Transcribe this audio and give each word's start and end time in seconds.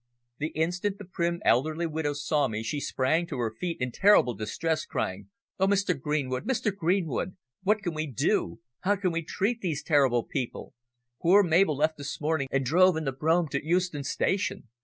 The 0.39 0.47
instant 0.55 0.97
the 0.97 1.05
prim 1.05 1.43
elderly 1.45 1.85
widow 1.85 2.13
saw 2.13 2.47
me 2.47 2.63
she 2.63 2.79
sprang 2.79 3.27
to 3.27 3.37
her 3.37 3.53
feet 3.53 3.77
in 3.79 3.91
terrible 3.91 4.33
distress, 4.33 4.83
crying 4.83 5.29
"Oh, 5.59 5.67
Mr. 5.67 5.93
Greenwood, 5.95 6.47
Mr. 6.47 6.75
Greenwood! 6.75 7.37
What 7.61 7.83
can 7.83 7.93
we 7.93 8.07
do? 8.07 8.61
How 8.79 8.95
can 8.95 9.11
we 9.11 9.21
treat 9.21 9.61
these 9.61 9.83
terrible 9.83 10.23
people? 10.23 10.73
Poor 11.21 11.43
Mabel 11.43 11.77
left 11.77 11.99
this 11.99 12.19
morning 12.19 12.47
and 12.49 12.65
drove 12.65 12.97
in 12.97 13.03
the 13.03 13.11
brougham 13.11 13.47
to 13.49 13.63
Euston 13.63 14.03
Station. 14.03 14.69